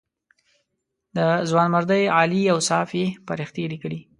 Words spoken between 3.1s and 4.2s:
فرښتې لیکلې.